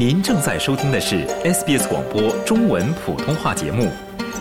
[0.00, 3.86] 您正在收听的是 SBS 广播中文普通话节目。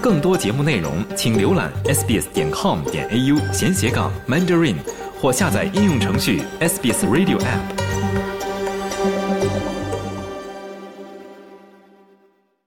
[0.00, 4.76] 更多节目内容，请浏览 sbs 点 com 点 au 闲斜杠 mandarin，
[5.20, 7.60] 或下载应用程序 SBS Radio App。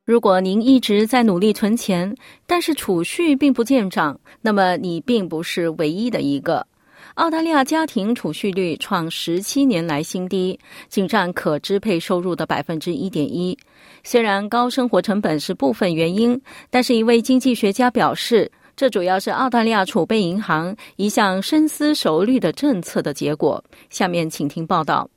[0.06, 6.68] 如果您一直在努力存钱，但是储蓄并不见长，那么你并不是唯一的一个。
[7.16, 10.60] 澳大利亚家庭储蓄率创十七年来新低，
[10.90, 13.58] 仅占可支配收入的百分之一点一。
[14.04, 23.64] 虽然高生活成本是部分原因，但是一位经济学家表示，这主要是澳大利亚储备银行一项深思熟虑的政策的结果。
[23.90, 25.10] 下面请听报道。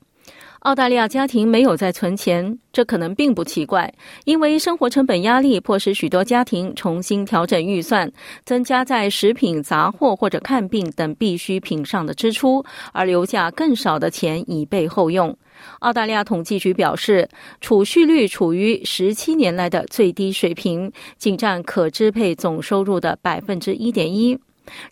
[0.60, 3.92] 澳大利亚家庭没有在存钱，这可能并不奇怪，
[4.24, 8.10] 因为生活成本压力迫使许多家庭重新调整预算，
[8.44, 15.34] 增加在食品、杂货或者看病等必需品上的支出，而留下更少的钱以备后用。
[15.78, 17.28] 澳大利亚统计局表示，
[17.60, 24.38] 储蓄率处于十七年来的最低水平，仅占可支配总收入的百分之一点一。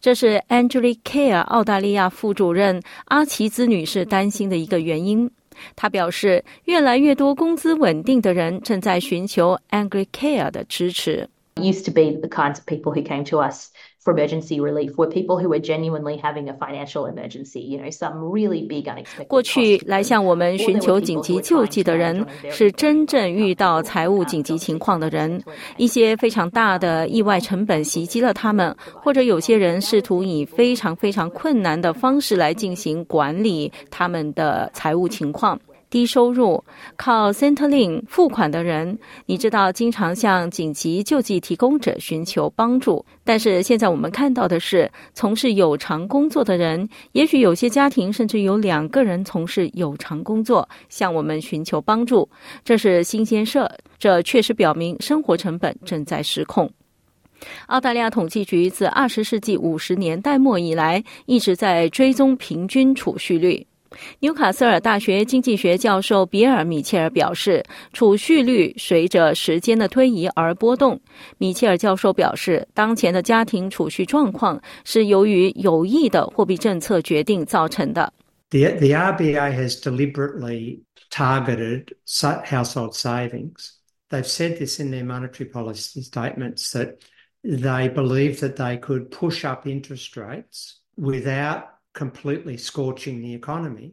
[0.01, 5.31] 这是 Angelica Care 澳大利亚副主任阿奇兹女士担心的一个原因。
[5.75, 11.29] 他表示，越来越多工资稳定的人正在寻求 Angry Care 的支持。
[11.57, 13.71] Used to be the kinds of people who came to us.
[14.07, 17.59] For emergency relief were people who were genuinely having a financial emergency.
[17.59, 19.27] You know, some really big unexpected.
[19.27, 25.43] 过去来向我们寻求紧急救济的人是真正遇到财务紧急情况的人，
[25.77, 35.59] 一些非常大的意外成本袭击了他们，或者有些人试图以非常非常困难的方式来进行管理他们的财务情况。
[35.89, 36.63] 低收入
[36.97, 43.05] 靠 Centrelink 付款的人，你知道，经常向紧急救济提供者寻求帮助。
[43.25, 52.29] 但是现在我们看到的是，从事有偿工作的人，也许有些家庭甚至有两个人从事有偿工作，向我们寻求帮助。
[52.65, 53.69] 这是新鲜事，
[53.99, 56.71] 这确实表明生活成本正在失控。
[57.67, 63.67] 澳大利亚统计局自二十世纪五十年代末以来，一直在追踪平均储蓄率。
[64.21, 71.01] 纽卡斯尔大学经济学教授比尔·米切尔表示，储蓄率随着时间的推移而波动。
[71.39, 78.13] 米切尔教授表示，当前的家庭储蓄状况是由于有意的货币政策决定造成的。
[78.51, 80.81] The the RBA has deliberately
[81.11, 83.71] targeted household savings.
[84.09, 86.99] They've said this in their monetary policy statements that
[87.43, 91.63] they believe that they could push up interest rates without
[91.97, 93.93] completely scorching the economy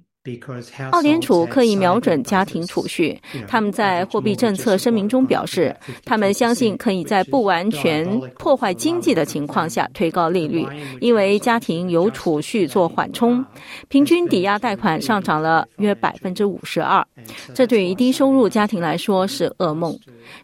[0.92, 3.20] 澳联储刻意瞄准家庭储蓄。
[3.46, 5.76] 他们在货币政策声明中表示，
[6.06, 8.08] 他们相信可以在不完全
[8.40, 10.66] 破坏经济的情况下推高利率，
[11.02, 13.46] 因为家庭有储蓄做缓冲。
[13.90, 17.06] 平均抵押贷款上涨了约百分之五十二，
[17.54, 19.98] 这对于低收入家庭来说是噩梦。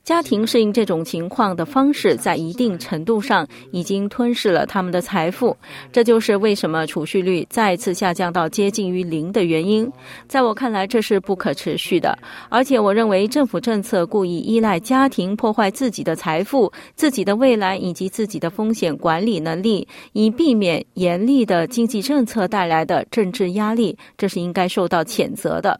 [0.03, 5.55] 家庭适应这种情况的方式，在一定程度上已经吞噬了他们的财富。
[5.91, 9.89] 这就是为什么储蓄率再次下降到接近于零的原因。
[10.27, 12.17] 在我看来，这是不可持续的。
[12.49, 25.79] 而且，我认为政府政策故意依赖家庭，破坏自己的财富、自己的未来以及自己的风险管理能力，以避免严厉的经济政策带来的政治压力，这是应该受到谴责的。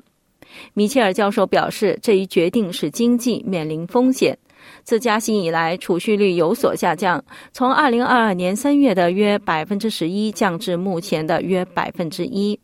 [0.74, 4.38] 米切尔教授表示，这一决定使经济面临风险。
[4.84, 7.24] 自加息以来，储蓄率有所下降，
[7.54, 12.60] 从二零二二年三月的约百分之十一降至目前的约百分之一。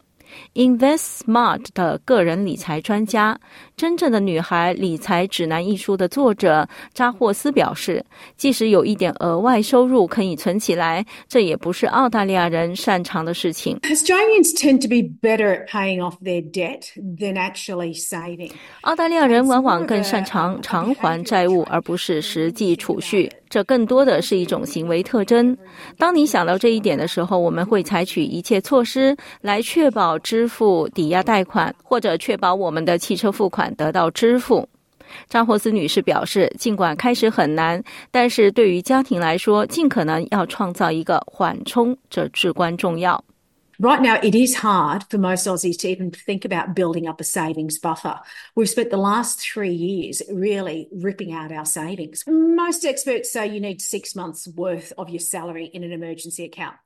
[0.54, 3.34] Invest Smart 的个人理财专家，
[3.76, 8.04] 《真正的女孩理财指南》一书的作者扎霍斯表示，
[8.38, 13.78] 即使有一点额外收入可以存起来，这也不是澳大利亚人擅长的事情。
[13.82, 16.84] Australians tend to be better at paying off their debt
[17.18, 18.52] than actually saving。
[18.82, 23.32] 澳大利亚人往往更擅长偿还债务，而不是实际储蓄。
[23.50, 25.56] 这更多的是一种行为特征。
[25.98, 34.68] 当你想到这一点的时候，我们会采取一切措施来确保支付抵押贷款，或者确保我们的汽车付款得到支付。
[35.30, 37.82] 张霍斯女士表示，尽管开始很难，
[38.12, 43.24] 但是对于家庭来说，尽可能要创造一个缓冲，这至关重要。
[43.80, 47.78] Right now, it is hard for most Aussies to even think about building up a savings
[47.78, 48.20] buffer.
[48.56, 52.24] We've spent the last three years really ripping out our savings.
[52.26, 56.78] Most experts say you need six months' worth of your salary in an emergency account.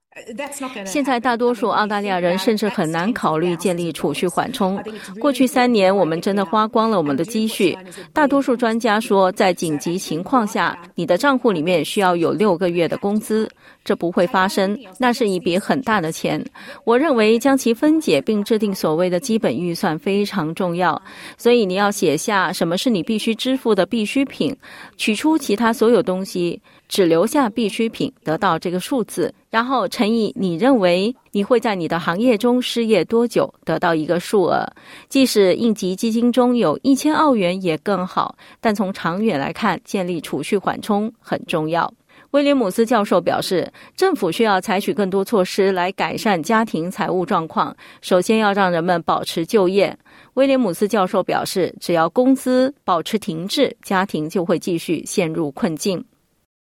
[0.86, 4.82] 现在大多数澳大利亚人甚至很难考虑建立储蓄缓冲。
[5.20, 7.78] 过去三年，我们真的花光了我们的积蓄。
[8.12, 13.50] 大多数专家说，在紧急情况下，你的账户里面需要有六个月的工资。
[13.86, 16.44] 这不会发生，那是一笔很大的钱。
[16.84, 21.02] 我认为将其分解并制定所谓的基本预算非常重要。
[21.38, 24.56] 所以你要写下什么是你必须支付的必需品，
[24.98, 34.66] 取出其他所有东西，只留下必需品，得到这个数字，然后乘以你认为你会在你的行业中失业多久，得到一个数额。
[35.08, 41.92] 即使应急基金中有一千澳元也更好，但从长远来看，建立储蓄缓冲很重要。
[42.32, 47.76] 威廉姆斯教授表示，政府需要采取更多措施来改善家庭财务状况。
[48.02, 49.98] 首先要让人们保持就业。
[50.36, 56.06] 威廉姆斯教授表示，只要工资保持停滞，家庭就会继续陷入困境。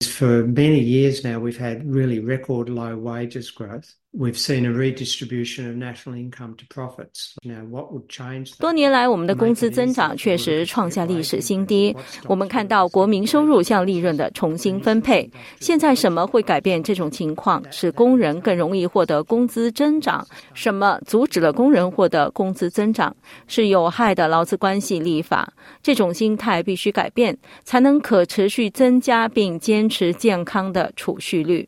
[0.07, 3.95] For many years now, we've had really record low wages growth.
[4.15, 7.33] We've seen a redistribution of national income to profits.
[7.43, 8.55] Now, what would change?
[8.59, 11.95] 多年来，我们的工资增长确实创下历史新低。
[12.27, 15.27] 我们看到国民收入向利润的重新分配。
[15.59, 17.63] 现在什么会改变这种情况？
[17.71, 20.23] 使工人更容易获得工资增长？
[20.53, 23.15] 什么阻止了工人获得工资增长？
[23.47, 25.51] 是有害的劳资关系立法。
[25.81, 31.67] 这种心态必须改变，才能可持续增加并坚持健康的储蓄率。